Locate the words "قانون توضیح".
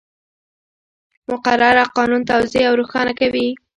1.95-2.63